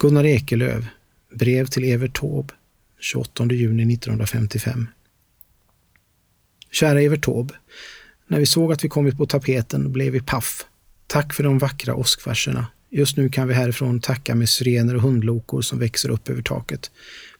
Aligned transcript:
Gunnar 0.00 0.24
Ekelöf, 0.24 0.84
brev 1.34 1.66
till 1.66 1.84
Evert 1.84 2.20
Taube, 2.20 2.54
28 3.00 3.44
juni 3.44 3.94
1955. 3.94 4.88
Kära 6.70 7.00
Evert 7.00 7.24
Taube, 7.24 7.54
när 8.26 8.38
vi 8.38 8.46
såg 8.46 8.72
att 8.72 8.84
vi 8.84 8.88
kommit 8.88 9.16
på 9.16 9.26
tapeten 9.26 9.92
blev 9.92 10.12
vi 10.12 10.20
paff. 10.20 10.66
Tack 11.06 11.32
för 11.32 11.44
de 11.44 11.58
vackra 11.58 11.94
åskverserna. 11.94 12.66
Just 12.90 13.16
nu 13.16 13.28
kan 13.28 13.48
vi 13.48 13.54
härifrån 13.54 14.00
tacka 14.00 14.34
med 14.34 14.48
syrener 14.48 14.94
och 14.96 15.02
hundlokor 15.02 15.62
som 15.62 15.78
växer 15.78 16.10
upp 16.10 16.30
över 16.30 16.42
taket. 16.42 16.90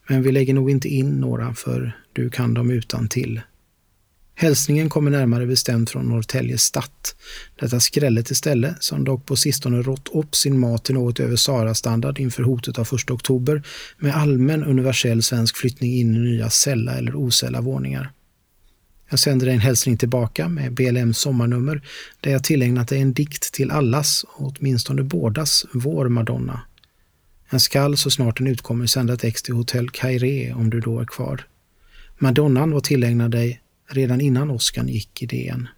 Men 0.09 0.22
vi 0.22 0.32
lägger 0.32 0.54
nog 0.54 0.70
inte 0.70 0.88
in 0.88 1.20
några 1.20 1.54
för 1.54 1.93
du 2.12 2.30
kan 2.30 2.54
dem 2.54 2.70
utan 2.70 3.09
till. 3.09 3.40
Hälsningen 4.41 4.89
kommer 4.89 5.11
närmare 5.11 5.46
bestämt 5.46 5.91
från 5.91 6.09
Norrtälje 6.09 6.59
Statt, 6.59 7.16
Detta 7.61 7.80
skrället 7.80 8.30
istället, 8.30 8.82
som 8.82 9.04
dock 9.04 9.27
på 9.27 9.36
sistone 9.36 9.82
rått 9.82 10.09
upp 10.12 10.34
sin 10.34 10.59
mat 10.59 10.84
till 10.84 10.95
något 10.95 11.21
över 11.21 11.36
Sara-standard 11.36 12.18
inför 12.18 12.43
hotet 12.43 12.79
av 12.79 12.89
1 12.95 13.11
oktober 13.11 13.62
med 13.98 14.17
allmän 14.17 14.64
universell 14.64 15.22
svensk 15.22 15.57
flyttning 15.57 15.95
in 15.95 16.14
i 16.14 16.18
nya 16.18 16.50
sälla 16.50 16.95
eller 16.95 17.14
osälla 17.14 17.61
våningar. 17.61 18.11
Jag 19.11 19.18
sänder 19.18 19.46
dig 19.46 19.54
en 19.54 19.61
hälsning 19.61 19.96
tillbaka 19.96 20.48
med 20.48 20.73
BLM 20.73 21.14
sommarnummer 21.14 21.82
där 22.20 22.31
jag 22.31 22.45
tillägnat 22.45 22.89
dig 22.89 23.00
en 23.00 23.12
dikt 23.12 23.53
till 23.53 23.70
allas, 23.70 24.25
åtminstone 24.36 25.03
bådas, 25.03 25.64
vår 25.73 26.09
Madonna. 26.09 26.61
Jag 27.50 27.61
skall 27.61 27.96
så 27.96 28.11
snart 28.11 28.39
den 28.39 28.46
utkommer 28.46 28.86
sända 28.86 29.14
ett 29.14 29.25
ex 29.25 29.43
till 29.43 29.54
Hotell 29.54 29.90
Kairé 29.90 30.53
om 30.53 30.70
du 30.70 30.81
då 30.81 31.00
är 31.00 31.04
kvar. 31.04 31.46
Madonnan 32.19 32.70
var 32.70 32.81
tillägnad 32.81 33.31
dig 33.31 33.61
redan 33.88 34.20
innan 34.20 34.50
åskan 34.50 34.88
gick 34.88 35.22
i 35.22 35.27
DN. 35.27 35.69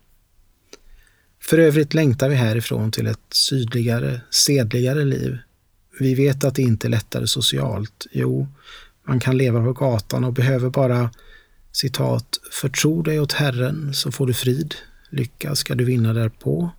För 1.43 1.59
övrigt 1.59 1.95
längtar 1.95 2.29
vi 2.29 2.35
härifrån 2.35 2.91
till 2.91 3.07
ett 3.07 3.19
sydligare, 3.31 4.21
sedligare 4.31 5.05
liv. 5.05 5.39
Vi 6.01 6.15
vet 6.15 6.45
att 6.45 6.55
det 6.55 6.63
inte 6.63 6.87
är 6.87 6.91
lättare 6.91 7.27
socialt. 7.27 8.07
Jo, 8.13 8.49
man 9.05 9.21
kan 9.21 9.37
leva 9.39 9.65
på 9.65 9.73
gatan 9.73 10.25
och 10.25 10.33
behöver 10.33 10.71
bara 10.71 11.11
citat, 11.73 12.41
förtro 12.53 13.03
dig 13.03 13.21
åt 13.21 13.33
Herren 13.33 13.95
så 13.95 14.13
får 14.13 14.27
du 14.27 14.35
frid, 14.35 14.75
lycka 15.11 15.55
ska 15.55 15.75
du 15.75 15.85
vinna 15.85 16.13
därpå 16.13 16.71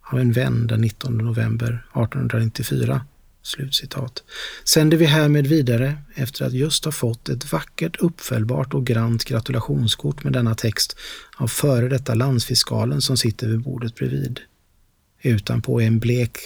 av 0.00 0.20
en 0.20 0.32
vän 0.32 0.66
den 0.66 0.80
19 0.80 1.18
november 1.18 1.86
1894. 1.94 3.00
Slutcitat. 3.46 4.22
Sänder 4.64 4.96
vi 4.96 5.04
härmed 5.04 5.46
vidare 5.46 5.96
efter 6.14 6.44
att 6.44 6.52
just 6.52 6.84
ha 6.84 6.92
fått 6.92 7.28
ett 7.28 7.52
vackert 7.52 7.96
uppfällbart 7.96 8.74
och 8.74 8.86
grant 8.86 9.24
gratulationskort 9.24 10.24
med 10.24 10.32
denna 10.32 10.54
text 10.54 10.96
av 11.36 11.48
före 11.48 11.88
detta 11.88 12.14
landsfiskalen 12.14 13.02
som 13.02 13.16
sitter 13.16 13.48
vid 13.48 13.60
bordet 13.60 13.94
bredvid. 13.94 14.40
Utanpå 15.22 15.82
är 15.82 15.86
en 15.86 15.98
blek 15.98 16.38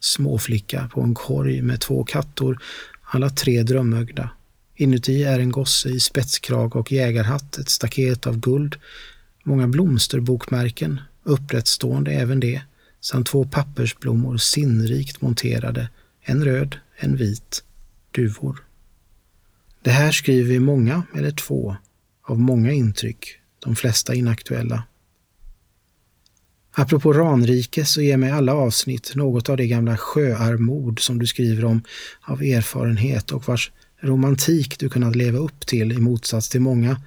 småflicka 0.00 0.90
på 0.92 1.00
en 1.00 1.14
korg 1.14 1.62
med 1.62 1.80
två 1.80 2.04
kattor, 2.04 2.62
alla 3.02 3.30
tre 3.30 3.62
drömögda. 3.62 4.30
Inuti 4.74 5.24
är 5.24 5.38
en 5.38 5.52
gosse 5.52 5.88
i 5.88 6.00
spetskrag 6.00 6.76
och 6.76 6.92
jägarhatt, 6.92 7.58
ett 7.58 7.68
staket 7.68 8.26
av 8.26 8.38
guld, 8.38 8.76
många 9.44 9.68
blomsterbokmärken, 9.68 11.00
upprättstående 11.22 12.10
även 12.10 12.40
det, 12.40 12.62
samt 13.00 13.26
två 13.26 13.44
pappersblommor 13.44 14.36
sinnrikt 14.36 15.20
monterade 15.20 15.88
en 16.28 16.44
röd, 16.44 16.76
en 16.96 17.16
vit, 17.16 17.64
duvor. 18.10 18.64
Det 19.82 19.90
här 19.90 20.12
skriver 20.12 20.48
vi 20.48 20.60
många 20.60 21.02
eller 21.14 21.30
två, 21.30 21.76
av 22.22 22.38
många 22.38 22.72
intryck, 22.72 23.38
de 23.64 23.76
flesta 23.76 24.14
inaktuella. 24.14 24.82
Apropå 26.72 27.12
ranrike 27.12 27.84
så 27.84 28.02
ger 28.02 28.16
mig 28.16 28.30
alla 28.30 28.54
avsnitt 28.54 29.12
något 29.14 29.48
av 29.48 29.56
det 29.56 29.66
gamla 29.66 29.96
sjöarmod 29.96 30.98
som 30.98 31.18
du 31.18 31.26
skriver 31.26 31.64
om 31.64 31.82
av 32.20 32.42
erfarenhet 32.42 33.32
och 33.32 33.48
vars 33.48 33.72
romantik 34.00 34.78
du 34.78 34.88
kunnat 34.88 35.16
leva 35.16 35.38
upp 35.38 35.66
till 35.66 35.92
i 35.92 35.98
motsats 35.98 36.48
till 36.48 36.60
många 36.60 37.00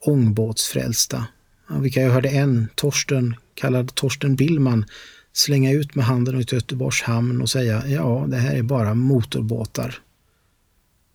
ångbåtsfrälsta, 0.00 1.26
av 1.68 1.82
vilka 1.82 2.00
jag 2.00 2.10
hörde 2.10 2.28
en, 2.28 2.68
Torsten, 2.74 3.36
kallad 3.54 3.94
Torsten 3.94 4.36
Billman, 4.36 4.84
slänga 5.32 5.72
ut 5.72 5.94
med 5.94 6.04
handen 6.04 6.34
ut 6.34 6.52
Göteborgs 6.52 7.02
hamn 7.02 7.42
och 7.42 7.50
säga 7.50 7.86
ja, 7.86 8.26
det 8.28 8.36
här 8.36 8.54
är 8.54 8.62
bara 8.62 8.94
motorbåtar. 8.94 9.98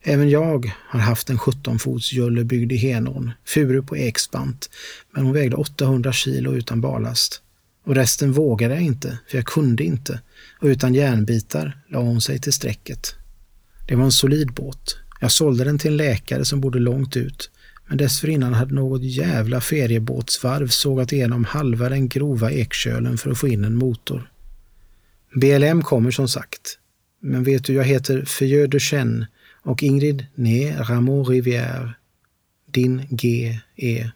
Även 0.07 0.29
jag 0.29 0.71
har 0.87 0.99
haft 0.99 1.29
en 1.29 1.37
17-fots 1.37 2.13
julle 2.13 2.43
byggd 2.43 2.71
i 2.71 2.77
Henån, 2.77 3.31
furu 3.45 3.81
på 3.81 3.95
ekspant, 3.97 4.69
men 5.11 5.25
hon 5.25 5.33
vägde 5.33 5.55
800 5.55 6.13
kilo 6.13 6.53
utan 6.53 6.81
ballast. 6.81 7.41
Och 7.85 7.95
resten 7.95 8.31
vågade 8.31 8.73
jag 8.73 8.83
inte, 8.83 9.17
för 9.27 9.37
jag 9.37 9.45
kunde 9.45 9.83
inte, 9.83 10.19
och 10.61 10.65
utan 10.65 10.93
järnbitar 10.93 11.77
la 11.89 11.99
hon 11.99 12.21
sig 12.21 12.39
till 12.39 12.53
strecket. 12.53 13.15
Det 13.87 13.95
var 13.95 14.05
en 14.05 14.11
solid 14.11 14.53
båt. 14.53 14.97
Jag 15.21 15.31
sålde 15.31 15.63
den 15.63 15.79
till 15.79 15.91
en 15.91 15.97
läkare 15.97 16.45
som 16.45 16.61
bodde 16.61 16.79
långt 16.79 17.17
ut, 17.17 17.49
men 17.87 17.97
dessförinnan 17.97 18.53
hade 18.53 18.75
något 18.75 19.03
jävla 19.03 19.61
feriebåtsvarv 19.61 20.67
sågat 20.67 21.11
igenom 21.11 21.45
halva 21.45 21.89
den 21.89 22.07
grova 22.07 22.51
ekkölen 22.51 23.17
för 23.17 23.31
att 23.31 23.37
få 23.37 23.47
in 23.47 23.63
en 23.63 23.75
motor. 23.75 24.29
BLM 25.33 25.81
kommer 25.81 26.11
som 26.11 26.27
sagt. 26.27 26.79
Men 27.19 27.43
vet 27.43 27.63
du, 27.63 27.73
jag 27.73 27.83
heter 27.83 28.25
Fieu 28.25 28.67
de 28.67 28.79
Chêne 28.79 29.27
och 29.63 29.83
Ingrid, 29.83 30.25
nej, 30.35 30.75
Ramon 30.79 31.25
Rivière. 31.25 31.89
Din 32.71 33.07
G. 33.09 33.59
E. 33.75 34.09